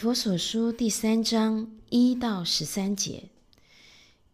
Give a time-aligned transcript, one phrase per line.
[0.00, 3.24] 佛所书第三章一到十三节。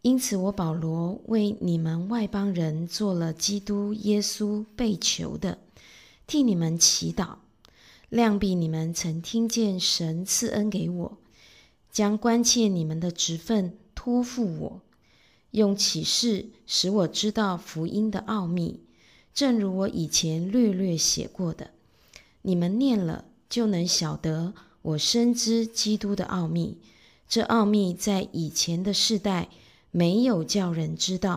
[0.01, 5.59] 因此，我保罗为你们外邦人做了基督耶稣被囚的，
[6.25, 7.39] 替你们祈祷，
[8.09, 11.19] 量必你们曾听见神赐恩给我，
[11.91, 14.81] 将关切你们的职分托付我，
[15.51, 18.79] 用启示使我知道福音的奥秘，
[19.35, 21.73] 正如我以前略略写过的，
[22.43, 24.55] 你们念了就能晓得。
[24.87, 26.79] 我深知基督的奥秘，
[27.29, 29.49] 这奥秘在以前的世代
[29.91, 31.37] 没有叫人知道，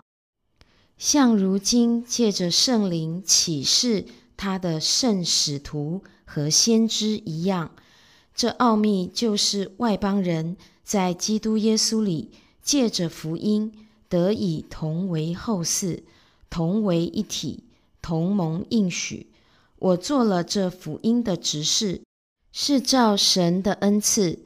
[0.96, 4.04] 像如今借着圣灵启示
[4.36, 7.72] 他的圣使徒和先知一样。
[8.36, 12.30] 这奥秘就是外邦人在基督耶稣里
[12.62, 13.72] 借着福音
[14.08, 16.04] 得以同为后嗣，
[16.48, 17.64] 同为一体，
[18.00, 19.26] 同蒙应许。
[19.80, 22.02] 我做了这福音的执事。
[22.52, 24.38] 是照神的恩赐，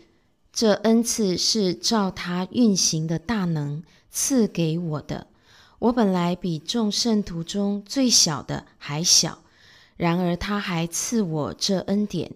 [0.53, 5.27] 这恩赐是照他运行的大能赐给我的。
[5.79, 9.39] 我本来比众圣徒中最小的还小，
[9.97, 12.33] 然而他还赐我这恩典，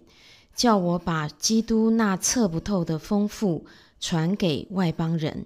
[0.55, 3.65] 叫我把基督那测不透的丰富
[3.99, 5.45] 传给外邦人，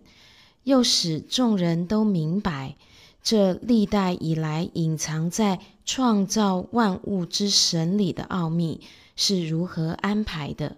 [0.64, 2.76] 又使众人都明白
[3.22, 8.82] 这历代以来隐藏在创造万物之神里的奥秘。
[9.16, 10.78] 是如何安排的？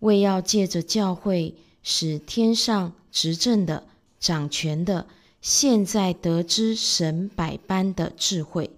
[0.00, 3.86] 为要借着教会，使天上执政的、
[4.18, 5.06] 掌权的，
[5.42, 8.70] 现在得知神百般的智慧。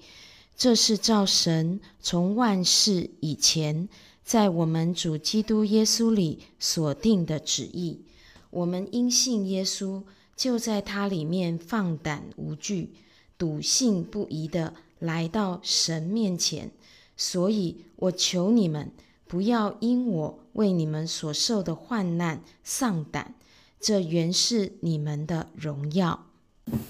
[0.57, 3.89] 这是照神从万世以前，
[4.23, 8.03] 在我们主基督耶稣里所定的旨意。
[8.51, 10.03] 我们因信耶稣，
[10.37, 12.91] 就在他里面放胆无惧、
[13.39, 16.71] 笃信不疑地来到神面前。
[17.17, 18.91] 所以我求你们
[19.29, 23.35] 不要因我为你们所受的患难丧胆，
[23.79, 26.27] 这原是你们的荣耀。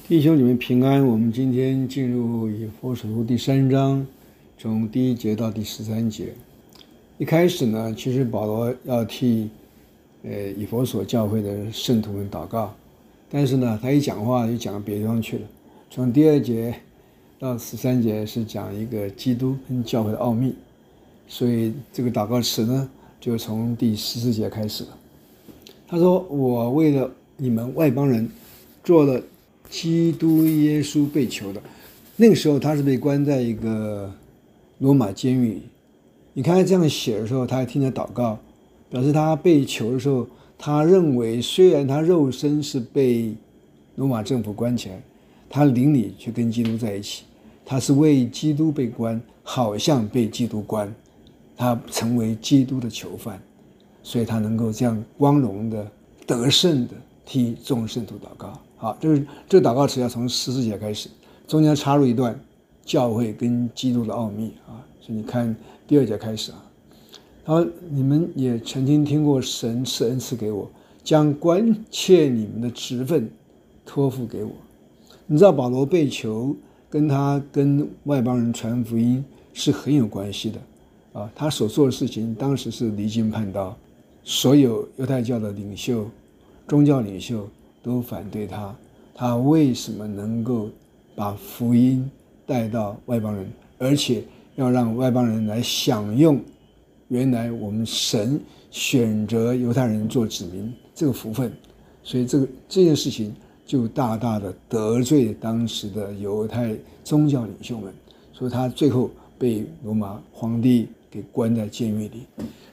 [0.08, 1.06] 弟兄你们平安。
[1.06, 4.06] 我们今天进入以弗所书第三章，
[4.58, 6.32] 从第一节到第十三节。
[7.18, 9.50] 一开始呢，其实保罗要替
[10.22, 12.74] 呃以弗所教会的圣徒们祷告，
[13.30, 15.46] 但是呢，他一讲话就讲到别地方去了。
[15.90, 16.74] 从第二节。
[17.42, 20.54] 到十三节是讲一个基督跟教会的奥秘，
[21.26, 22.88] 所以这个祷告词呢，
[23.20, 24.96] 就从第十四节开始了。
[25.88, 28.30] 他说：“我为了你们外邦人，
[28.84, 29.20] 做了
[29.68, 31.60] 基督耶稣被囚的。
[32.14, 34.14] 那个时候他是被关在一个
[34.78, 35.62] 罗马监狱里。
[36.34, 38.38] 你看他这样写的时候，他还听着祷告，
[38.88, 43.34] 表示他被囚的时候，他认为虽然他肉身是被
[43.96, 45.02] 罗马政府关起来，
[45.50, 47.24] 他灵里却跟基督在一起。”
[47.64, 50.92] 他是为基督被关，好像被基督关，
[51.56, 53.40] 他成为基督的囚犯，
[54.02, 55.90] 所以他能够这样光荣的、
[56.26, 58.58] 得胜的替众圣徒祷告。
[58.76, 61.08] 好，这个这个祷告词要从十四节开始，
[61.46, 62.38] 中间插入一段
[62.84, 64.82] 教会跟基督的奥秘啊。
[65.00, 65.54] 所以你看
[65.86, 66.64] 第二节开始啊，
[67.44, 70.68] 他说你们也曾经听过神赐恩赐给我，
[71.04, 73.30] 将关切你们的职分
[73.86, 74.50] 托付给我。
[75.26, 76.54] 你知道保罗被囚。
[76.92, 80.60] 跟他跟外邦人传福音是很有关系的，
[81.18, 83.74] 啊，他所做的事情当时是离经叛道，
[84.22, 86.06] 所有犹太教的领袖、
[86.68, 87.48] 宗教领袖
[87.82, 88.76] 都反对他。
[89.14, 90.68] 他为什么能够
[91.14, 92.10] 把福音
[92.44, 94.22] 带到外邦人，而且
[94.56, 96.38] 要让外邦人来享用
[97.08, 98.38] 原来我们神
[98.70, 101.50] 选择犹太人做子民这个福分？
[102.02, 103.34] 所以这个这件事情。
[103.64, 107.92] 就大大的得罪当时的犹太宗教领袖们，
[108.32, 112.26] 所以他最后被罗马皇帝给关在监狱里。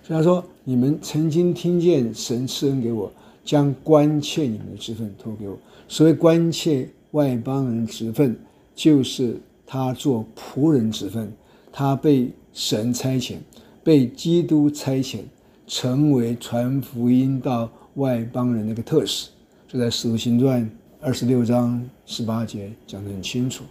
[0.03, 3.12] 所以他说：“你们曾经听见神赐恩给我，
[3.45, 5.57] 将关切你们的职分托给我。
[5.88, 8.35] 所谓关切外邦人职分，
[8.75, 11.31] 就是他做仆人职分，
[11.71, 13.35] 他被神差遣，
[13.83, 15.19] 被基督差遣，
[15.68, 19.30] 成为传福音到外邦人那个特使。
[19.71, 20.63] 这在《使徒行传》。”
[21.00, 23.63] 二十六章十八节讲得很清楚，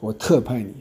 [0.00, 0.72] 我特派你，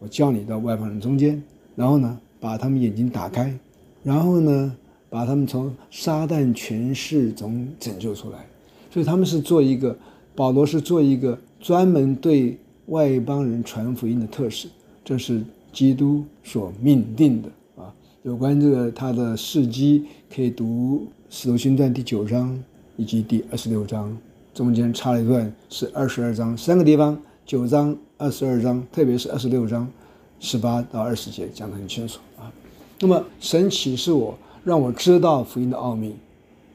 [0.00, 1.40] 我叫你到外邦人中间，
[1.76, 3.56] 然后呢，把他们眼睛打开，
[4.02, 4.76] 然后呢，
[5.08, 8.44] 把他们从撒旦权势中拯救出来。
[8.90, 9.96] 所以他们是做一个，
[10.34, 14.66] 保罗是做一个专门对外邦人传福音的特使，
[15.04, 15.40] 这是
[15.72, 17.48] 基督所命定的
[17.82, 17.94] 啊。
[18.24, 20.04] 有关这个他的事迹，
[20.34, 22.62] 可以读《使徒行传》第九章
[22.96, 24.16] 以及第二十六章。
[24.52, 29.90] 中间插了一段，是二十二章三个地方，九章、二十二章，特别是二十六章，
[30.38, 32.52] 十八到二十节讲得很清楚啊。
[33.00, 36.14] 那么神启示我，让我知道福音的奥秘，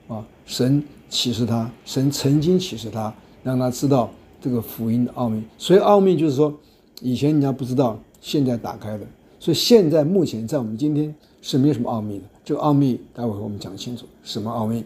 [0.10, 3.14] 啊，神启示他，神曾经启示他，
[3.44, 4.12] 让他知道
[4.42, 5.42] 这个福音的奥秘。
[5.58, 6.54] 所以奥秘就是说，
[7.00, 9.08] 以前人家不知道，现在打开了。
[9.40, 12.24] 所以现在目前在我们今天是没有什么奥秘的。
[12.44, 14.84] 这个奥秘待会儿我们讲清楚什么奥秘。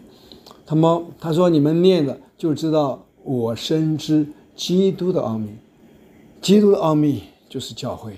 [0.66, 5.48] 他们他说你们念了就知道，我深知基督的奥秘。
[6.40, 8.16] 基督的奥秘就是教会，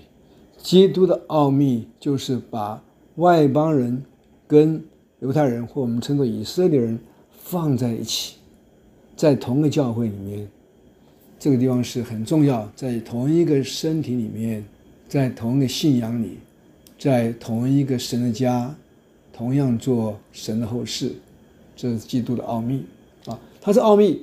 [0.59, 2.83] 基督的奥秘就是把
[3.17, 4.05] 外邦人
[4.49, 4.82] 跟
[5.21, 6.99] 犹太人或我们称作以色列人
[7.31, 8.35] 放在一起，
[9.17, 10.49] 在同个教会里面，
[11.39, 14.65] 这个地方是很重要，在同一个身体里面，
[15.09, 16.39] 在同一个信仰里，
[16.98, 18.75] 在同一个神的家，
[19.32, 21.12] 同样做神的后事，
[21.76, 22.84] 这是基督的奥秘
[23.26, 23.38] 啊！
[23.60, 24.22] 它是奥秘，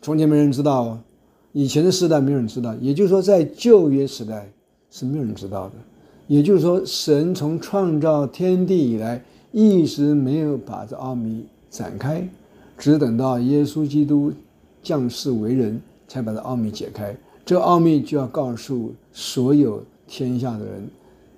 [0.00, 1.04] 从前没人知道啊，
[1.52, 4.48] 以前的时代没有人知道，也就是说，在旧约时代
[4.90, 5.74] 是没有人知道的。
[6.28, 12.28] 也就是说，神从创造天地以来，一直没有把这奥秘展开，
[12.76, 14.32] 只等到耶稣基督
[14.82, 17.16] 降世为人，才把这奥秘解开。
[17.44, 20.88] 这奥秘就要告诉所有天下的人，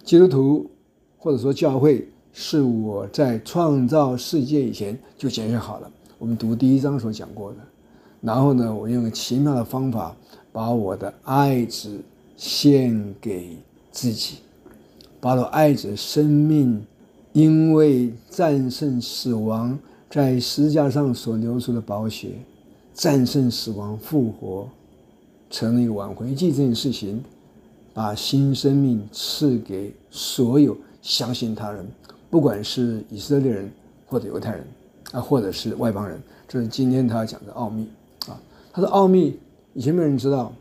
[0.08, 0.70] 基督徒
[1.18, 5.90] 或者说教会，是我在创造世界以前就解决好了。
[6.18, 7.58] 我们读第一章所讲过的，
[8.22, 10.16] 然后呢，我用个奇妙的方法，
[10.50, 12.00] 把我的爱子
[12.38, 13.58] 献给
[13.92, 14.36] 自己。
[15.20, 16.82] 把我爱子生命，
[17.34, 19.78] 因为战胜死亡，
[20.08, 22.30] 在十字架上所流出的宝血，
[22.94, 24.66] 战胜死亡复活，
[25.50, 27.22] 成了一个挽回祭这件事情，
[27.92, 31.86] 把新生命赐给所有相信他人，
[32.30, 33.70] 不管是以色列人
[34.06, 34.66] 或者犹太人
[35.12, 37.88] 啊，或者是外邦人，这是今天他讲的奥秘
[38.26, 38.40] 啊。
[38.72, 39.38] 他的奥秘
[39.74, 40.52] 以前没有人知道，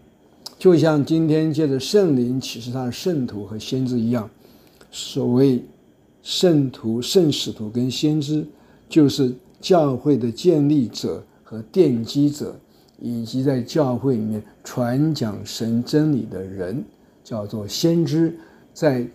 [0.58, 4.30] 就像今天借着圣灵启示他的圣徒和先知一样。
[4.90, 5.64] 所谓
[6.24, 8.46] 圣徒、圣使徒跟先知，
[8.90, 12.56] 就是教会的建立者和奠基者，
[13.00, 16.84] 以及在教会里面传讲神真理的人，
[17.28, 18.32] 叫做先知；
[18.74, 19.06] 在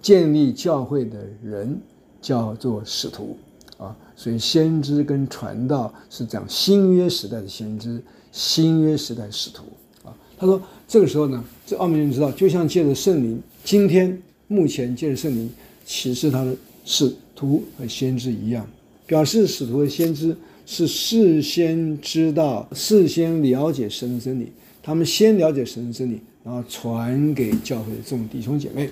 [0.00, 1.76] 建立教会的人
[2.22, 3.36] 叫做使徒。
[3.76, 9.64] 啊，所以先知跟传道是讲新约时代的先知，新约时代使徒。
[10.04, 14.22] 啊，他说这个时候呢，这奥秘人知道，就像借着圣灵，今天。
[14.48, 15.50] 目前借着圣灵
[15.84, 16.54] 启示他的
[16.84, 18.64] 使徒和先知一样，
[19.04, 24.52] 表示使徒和先知是事先知道、事先了解神的真理，
[24.84, 28.88] 他们先了解神的真理，然后传给教会的众弟兄姐妹。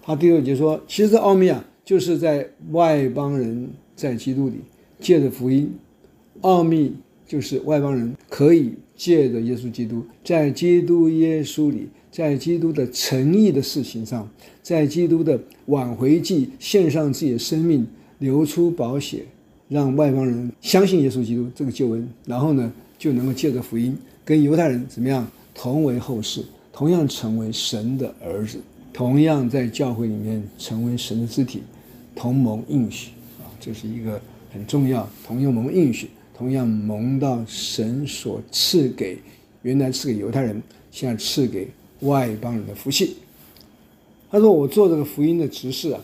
[0.00, 4.54] 他第二节说，其实奥秘啊，就是在外邦人在基督里
[5.00, 5.74] 借着福音，
[6.42, 6.94] 奥秘
[7.26, 11.88] 就是外邦人可以借着耶稣基督，在基督耶稣里。
[12.10, 14.28] 在基督的诚意的事情上，
[14.62, 17.86] 在基督的挽回祭献上自己的生命，
[18.18, 19.24] 流出宝血，
[19.68, 25.24] 让外邦人相信耶稣基督这个救恩，然后呢，就能够借着福音跟犹太人怎么样
[25.60, 28.58] 同为后世，同样成为神的儿子，
[28.92, 31.64] 同样在教会里面成为神的肢体，
[32.14, 33.10] 同蒙应许
[33.40, 34.20] 啊，这是一个
[34.52, 39.18] 很重要，同样蒙应许，同样蒙到神所赐给
[39.62, 40.62] 原来赐给犹太人，
[40.92, 41.68] 现在赐给。
[42.02, 43.16] 外邦人的福气，
[44.30, 46.00] 他说：“我做这个福音的执事啊，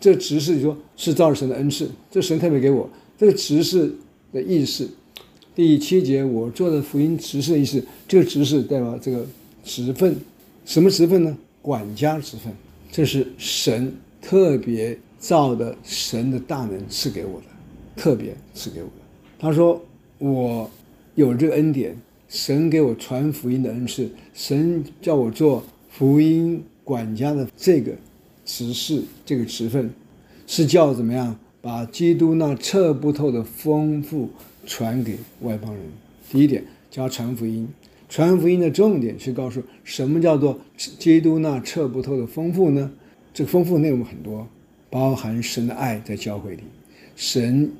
[0.00, 3.92] 这执事就说是照着神的恩赐，这神特别给我这个执事
[4.32, 4.88] 的意思。
[5.54, 9.26] 第七节，我做的福音执事的意思，这个执事代表这个
[9.64, 10.16] 职分，
[10.64, 11.36] 什么职分呢？
[11.60, 12.52] 管家职分，
[12.90, 17.46] 这是神特别造的神的大能赐给我的，
[17.96, 18.92] 特别赐给我的。
[19.38, 19.80] 他说
[20.18, 20.70] 我
[21.14, 21.96] 有这个恩典。”
[22.32, 27.92] 神给我传福音的恩赐，神叫我做福音管家的这个
[28.46, 29.90] 职事，这个职分，
[30.46, 34.30] 是叫怎么样把基督那测不透的丰富
[34.66, 35.82] 传给外邦人。
[36.30, 37.68] 第一点叫传福音，
[38.08, 42.90] 传福音的重点是告诉什么叫做基督那彻不透的丰富呢？
[43.34, 44.46] 这个丰富内容很多，
[44.90, 46.62] 包含神的爱在教会里，
[47.16, 47.70] 神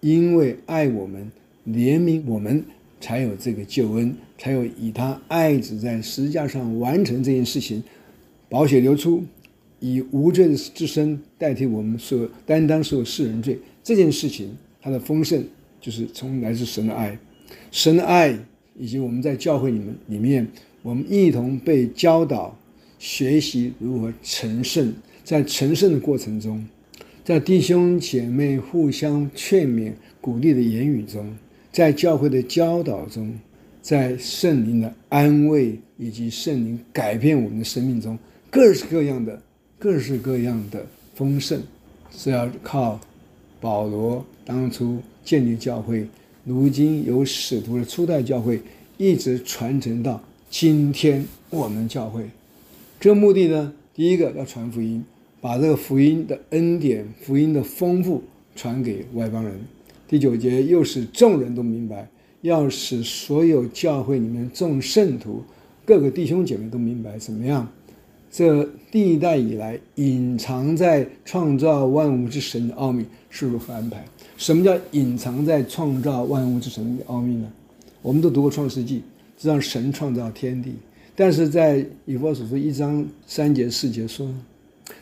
[0.00, 1.30] 因为爱我们，
[1.66, 2.64] 怜悯我们。
[3.04, 7.82] 才有这个救恩，才有以他爱子在十字架上完成这件事情，
[8.48, 9.24] 宝血流出，
[9.80, 13.58] 以无罪之身代替我们所担当所有世人罪。
[13.82, 15.44] 这件事情，它的丰盛
[15.82, 17.18] 就是从来自神的爱，
[17.70, 18.34] 神的爱
[18.78, 20.48] 以及我们在教会里面里面，
[20.80, 22.56] 我们一同被教导
[22.98, 26.64] 学习如何成圣，在成圣的过程中，
[27.24, 31.36] 在弟兄姐妹互相劝勉鼓励的言语中。
[31.72, 33.34] 在教会的教导中，
[33.80, 38.18] 在圣灵的安慰以及圣灵改变我们的生命中，
[38.50, 39.40] 各式各样的、
[39.78, 41.60] 各式各样的丰盛，
[42.14, 43.00] 是要靠
[43.62, 46.04] 保罗当初建立教会，
[46.44, 48.60] 如今由使徒的初代教会
[48.96, 52.28] 一直传承到今天我们教会。
[52.98, 55.04] 这目的呢，第一个要传福音，
[55.40, 58.24] 把这个福音的恩典、福音的丰富
[58.56, 59.54] 传给外邦人。
[60.08, 65.44] 第九节又使众人都明白，要使所有教会里面众圣徒、
[65.84, 67.68] 各个弟兄姐妹都明白怎么样。
[68.32, 74.02] 这历代以来隐藏在创造万物之神的奥秘是如何安排？
[74.38, 77.52] 什么叫隐藏在创造万物之神的奥秘呢？
[78.00, 79.02] 我们都读过创世纪，
[79.38, 80.72] 知道神创造天地，
[81.14, 84.26] 但是在以弗所书一章三节四节说，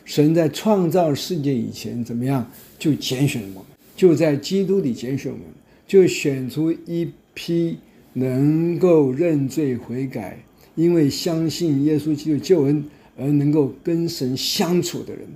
[0.04, 2.44] 神在创造世界以前怎么样
[2.80, 5.46] 就拣选我们，就在基督里拣选我们，
[5.86, 7.78] 就选出一批
[8.12, 10.36] 能够认罪悔改，
[10.74, 12.84] 因为相信耶稣基督救恩。
[13.20, 15.26] 而能够跟神相处的人，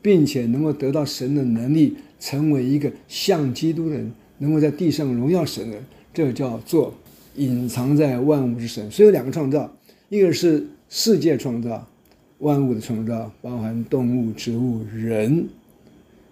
[0.00, 5.84] 并且能够得到神的能力，成为一个像基督的人，能够在地上荣耀神的人，
[6.14, 6.94] 这叫做
[7.36, 8.90] 隐藏在万物之神。
[8.90, 9.70] 所以有两个创造，
[10.08, 11.86] 一个是世界创造，
[12.38, 15.44] 万物的创造，包含动物、植物、人；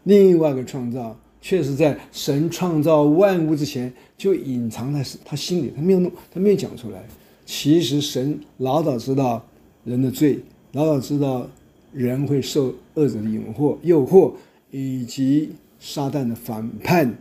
[0.04, 7.02] 另外一个创造，却是在神创造万物之前就隐藏在他心里，他没有弄，他没有讲出来。
[7.44, 9.44] 其实神老早知道
[9.84, 10.38] 人的罪。
[10.72, 11.46] 老早知道
[11.92, 14.32] 人会受恶者的引惑、诱惑，
[14.70, 17.14] 以及撒旦的反叛，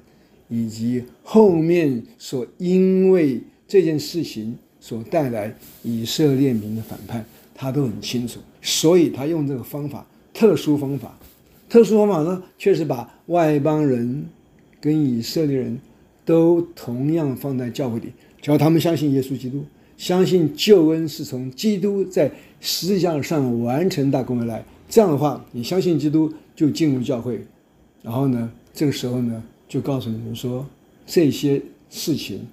[0.48, 5.53] 以及后面所因为这件事情所带来
[5.84, 8.39] 以色列民的反叛，他都很清楚。
[8.62, 11.17] 所以他用这个方法，特殊方法，
[11.67, 14.25] 特殊方法呢，确实把外邦人
[14.79, 15.77] 跟以色列人
[16.24, 19.62] 都同样放在教会里，只要他们相信耶稣基督。
[19.98, 22.31] 相信救恩是从基督在
[22.62, 27.41] 实际上上完成大功而来，这样的话，你相信基督就进入教会，
[28.03, 30.63] 然后呢，这个时候呢，就告诉你们说
[31.08, 32.46] 这些事情，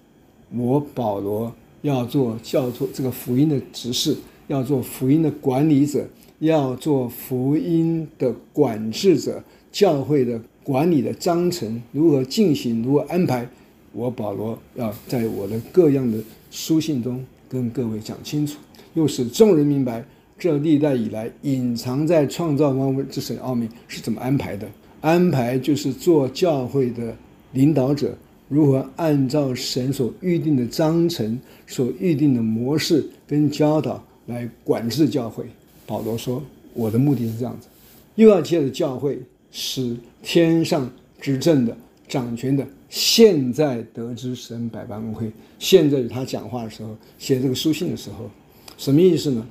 [0.57, 13.47] 我保罗要做教做这个福音的执事，要做福音的管理者，要做福音的管制者，教会的管理的章程如何进行，如何安排，
[13.93, 16.19] 我保罗要在我的各样的
[16.51, 17.23] 书信中。
[17.51, 18.59] 跟各位讲清楚，
[18.99, 20.05] 又使众人明白，
[20.37, 24.69] 这历代以来隐藏在创造万物之神奥秘是怎么安排的。
[25.01, 27.17] 安排就是做教会的
[27.53, 28.13] 领导者，
[28.49, 35.45] 如何按照神所预定的章程、所预定的模式跟教导来管制教会。
[35.87, 36.43] 保罗说
[36.75, 37.69] ：“我的目的是这样子，
[38.17, 39.21] 又要借着教会，
[39.53, 40.91] 使天上
[41.21, 41.77] 执政的、
[42.09, 45.31] 掌权的。”现在得知神百般恩惠。
[45.59, 48.31] 现在与他讲话的时候，写这个书信的时候，
[48.79, 49.45] 什么意思呢？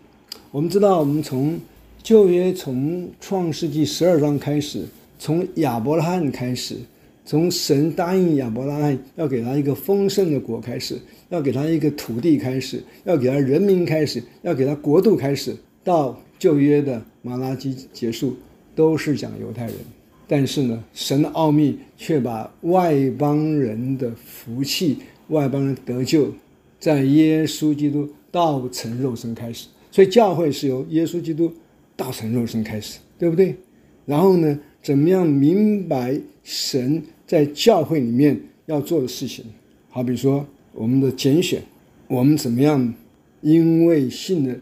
[0.51, 1.59] 我们知道，我们从
[2.01, 4.85] 旧约从创世纪十二章开始，
[5.19, 6.77] 从亚伯拉罕开始，
[7.25, 15.53] 从神答应亚伯拉罕要给他一个丰盛的国开始，要给他一个土地开始，要给他人民开始，要给他国度开始，
[15.83, 18.33] 到旧约的马拉基结束，
[18.73, 19.75] 都是讲犹太人。
[20.25, 26.33] 但是呢，神的奥秘却把外邦人的福气、外邦人得救，
[26.79, 29.67] 在耶稣基督道成肉身开始。
[29.91, 31.51] 所以教会是由耶稣基督
[31.95, 33.55] 道成肉身开始，对不对？
[34.05, 39.45] 然后呢，怎么样明白神在教会里面要做的事情？
[39.89, 41.61] 好比说我们的拣选，
[42.07, 42.93] 我们怎么样
[43.41, 44.55] 因为信了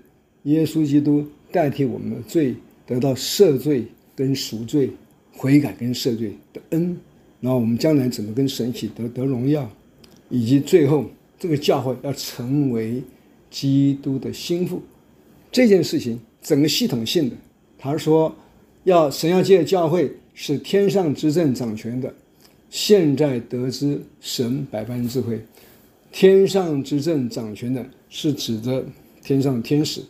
[0.44, 2.56] 耶稣基督代替我们的罪，
[2.86, 4.90] 得到赦罪跟赎罪。
[5.38, 6.98] 悔改跟赦罪的恩，
[7.42, 9.70] 然后我们将来怎么跟神一起得得荣耀，
[10.30, 11.04] 以及最后
[11.38, 13.04] 这个教会要成为
[13.56, 14.82] 基督的心腹，
[15.50, 17.36] 这件事情整个系统性的，
[17.78, 18.36] 他说
[18.84, 22.14] 要神要借教会是天上执政掌权的，
[22.70, 25.40] 现在得知神百般智慧，
[26.12, 28.84] 天上执政掌权的是指的
[29.24, 30.02] 天上天使，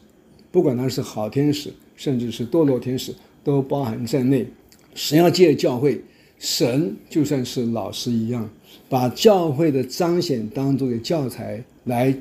[0.51, 4.47] 不管他是好天使，甚至是堕落天使，都包含在内。
[4.95, 6.01] 神要借教会，
[6.39, 8.49] 神就算是老师一样，
[8.89, 12.11] 把教会的彰显当作个教材来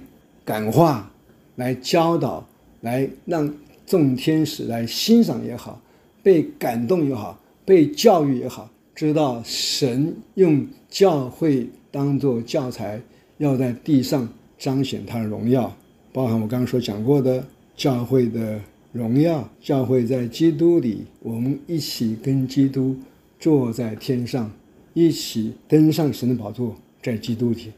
[0.45, 1.11] 感化、
[1.56, 2.46] 来教导、
[2.80, 3.52] 来让
[3.87, 5.80] 众天使来欣赏也好，
[6.23, 13.00] 被感动也好，被教育也好，知道神用教会当作教材，
[13.38, 15.75] 要在地上彰显他的荣耀，
[16.12, 17.44] 包含我刚刚所讲过的
[17.76, 18.61] 教会的。
[18.94, 22.94] 荣耀教会在基督里，我们一起跟基督
[23.40, 24.49] 坐在天上，
[24.92, 27.73] 一起登上神的宝座，在基督里，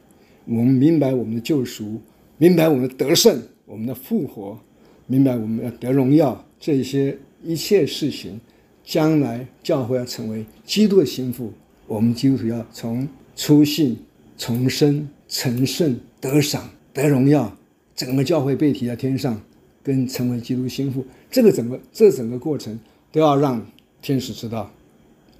[0.45, 1.99] 我们明白我们的救赎，
[2.37, 4.59] 明白我们的得胜，我们的复活，
[5.07, 8.41] 明白我们要得荣耀，这些一切事情，
[8.85, 11.53] 将来教会要成为基督的心腹，
[11.87, 13.99] 我们基督徒要从初信、
[14.39, 17.55] 重生、成圣、得赏、得荣耀，
[17.95, 19.41] 整个教会被提在天上，
[19.83, 22.79] 跟成为基督心腹，这个整个这整个过程
[23.11, 23.65] 都要让
[24.01, 24.71] 天使知道，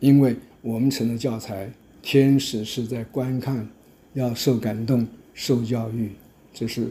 [0.01, 1.71] 因为我们成了教材，
[2.03, 3.69] 天使是在观看，
[4.15, 6.11] 要受感动、受教育，
[6.53, 6.91] 这是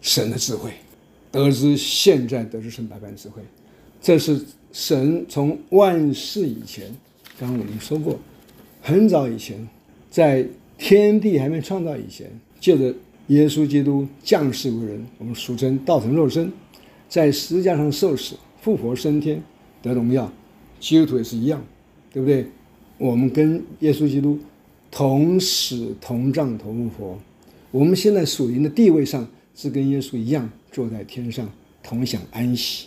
[0.00, 0.72] 神的智慧，
[1.30, 3.42] 得知现在得知神百般智慧，
[4.00, 4.40] 这是
[4.72, 6.86] 神从万世以前，
[7.38, 8.18] 刚刚我们说过，
[8.80, 9.68] 很早以前，
[10.10, 12.94] 在天地还没创造以前，借着
[13.28, 16.52] 耶稣基督降世为人，我们俗称道成肉身，
[17.08, 19.42] 在十字架上受死、复活升天
[19.82, 20.32] 得荣耀，
[20.78, 21.62] 基督徒也是一样，
[22.12, 22.46] 对不对？
[22.98, 24.38] 我们跟耶稣基督
[24.90, 27.18] 同死同葬同复活，
[27.70, 29.26] 我们现在属灵的地位上
[29.58, 31.50] 是跟耶稣一样坐在天上
[31.82, 32.86] 同享安息。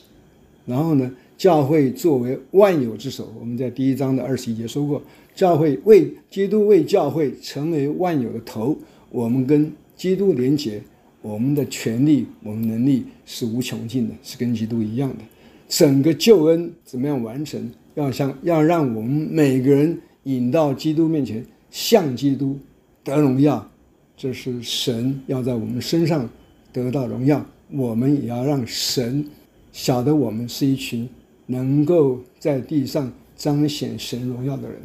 [0.65, 5.01] 然后呢，教会作为万有之首，我们在第一章的二十一节说过，
[5.35, 8.77] 教会为基督为教会成为万有的头，
[9.09, 10.81] 我们跟基督连结，
[11.21, 15.23] 我们的权利、我们能力是无穷尽的，是跟基督一样的。
[15.67, 17.69] 整个救恩怎么样完成？
[17.95, 22.57] 要像要让我们每个人引到基督面前，向基督
[23.03, 23.69] 得荣耀，
[24.15, 26.29] 这是神要在我们身上
[26.73, 27.45] 得到荣耀。
[27.71, 29.25] 我们也要让神
[29.71, 31.07] 晓得我们是一群
[31.45, 34.77] 能够在地上彰显神荣耀的人。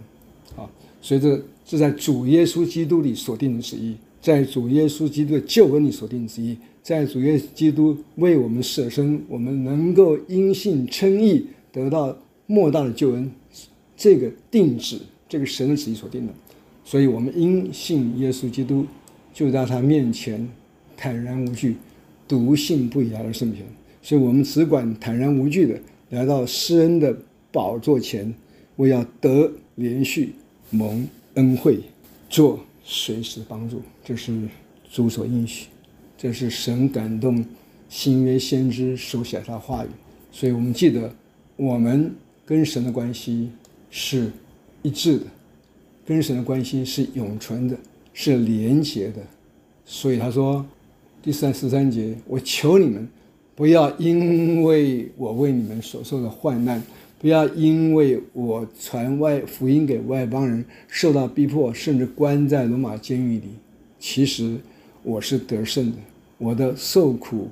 [0.56, 0.68] 啊，
[1.02, 3.96] 所以这是在主耶稣基督里所定的旨意。
[4.18, 12.16] 在主耶稣基督的救恩里所定旨意，在主耶稣基督为我们舍身，我们能够因信称义，得到
[12.46, 13.30] 莫大的救恩，
[13.96, 16.32] 这个定旨，这个神的旨意所定的，
[16.84, 18.84] 所以我们因信耶稣基督，
[19.32, 20.48] 就在他面前
[20.96, 21.76] 坦然无惧，
[22.26, 23.64] 笃信不疑来到圣前，
[24.02, 25.78] 所以我们只管坦然无惧的
[26.10, 27.16] 来到施恩的
[27.52, 28.34] 宝座前，
[28.76, 30.32] 我要得连续
[30.70, 31.80] 蒙恩惠，
[32.28, 32.60] 做。
[32.88, 34.32] 随时帮助，这是
[34.88, 35.66] 主所应许，
[36.16, 37.44] 这是神感动
[37.88, 39.88] 新约先知手写他话语，
[40.30, 41.12] 所以我们记得，
[41.56, 43.50] 我们跟神的关系
[43.90, 44.30] 是
[44.82, 45.24] 一致的，
[46.06, 47.76] 跟神的关系是永存的，
[48.14, 49.20] 是连结的。
[49.84, 50.64] 所以他说，
[51.26, 53.04] 第三十三节，我求你们
[53.56, 56.80] 不要因为我为你们所受的患难。
[57.18, 63.48] 不要因为我传外福音给外邦人，受到逼迫，甚至关在罗马监狱里。
[63.98, 64.56] 其实
[65.02, 65.96] 我是得胜的，
[66.38, 67.48] 我的受苦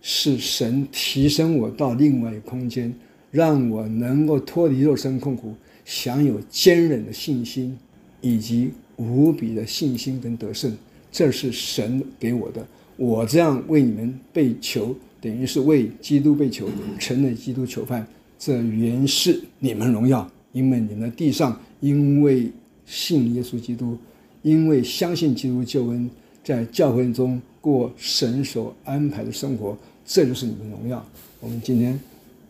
[0.00, 2.94] 是神提升我到另外一个空间，
[3.32, 5.52] 让我能够脱离肉身痛苦，
[5.84, 7.76] 享有坚忍的信心，
[8.20, 10.72] 以及无比的信心跟得胜。
[11.10, 12.64] 这是神给我的。
[12.96, 18.06] 我这样为你们被囚，等于是为基督被囚，成了基督囚犯。
[18.38, 22.50] 这原是你们荣耀，因为你们的地上因为
[22.84, 23.96] 信耶稣基督，
[24.42, 26.10] 因为相信基督救恩，
[26.44, 31.04] 在教会中过神所安排的生活，这就是你们荣耀。
[31.40, 31.98] 我们今天，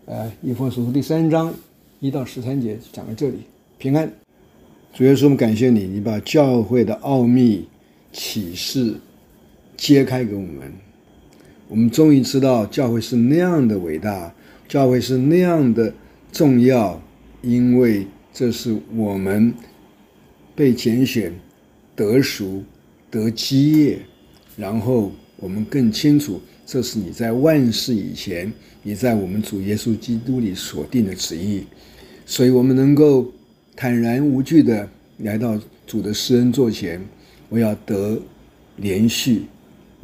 [0.07, 1.55] 呃，以弗所书第三章
[2.01, 3.39] 一到十三节讲到这里，
[3.79, 4.11] 平安。
[4.93, 7.67] 主耶稣，我们感谢你，你把教会的奥秘
[8.13, 8.95] 启示
[9.77, 10.73] 揭开给我们，
[11.69, 14.33] 我们终于知道教会是那样的伟大。
[14.69, 15.95] 教会是那样的
[16.33, 17.01] 重要，
[17.41, 19.55] 因为这是我们
[20.57, 21.33] 被拣选、
[21.95, 22.65] 得赎、
[23.09, 24.01] 得基业，
[24.57, 31.65] 然后我们更清楚，这是你在万世以前，你在我们主耶稣基督里所定的旨意，
[32.27, 33.33] 所以我们能够
[33.77, 37.01] 坦然无惧地来到主的施恩座前，
[37.49, 38.21] 我要得
[38.79, 39.43] 连续、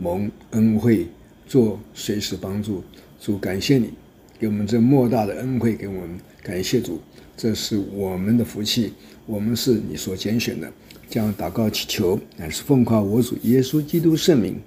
[0.02, 1.06] 蒙恩惠、
[1.46, 2.82] 做随时帮助。
[3.20, 3.90] 主，感谢你。
[4.36, 7.00] 给我们这莫大的恩惠，给我们感谢主，
[7.36, 8.92] 这是我们的福气，
[9.26, 10.68] 我们是你所拣选的。
[11.08, 14.58] 将祷告祈求，乃是奉靠我主耶稣基督圣名，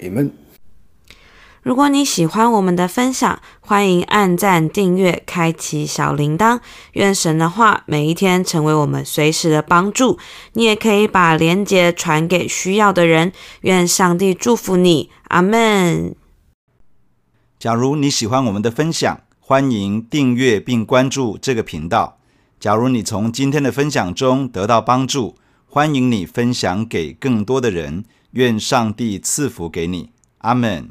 [0.00, 0.30] 阿门。
[1.62, 6.58] 如果你喜欢我们的分享，欢迎按赞、订阅、开启小铃铛。
[6.94, 10.18] 愿神的话每一天成为我们随时的帮助。
[10.54, 13.32] 你也可以把连结传给需要的人。
[13.60, 16.16] 愿上帝祝福你，阿门。
[17.60, 22.18] 假如你喜欢我们的分享，欢迎订阅并关注这个频道。
[22.58, 25.36] 假如你从今天的分享中得到帮助，
[25.68, 28.04] 欢迎你分享给更多的人。
[28.32, 30.90] 愿上帝赐福给你，阿门。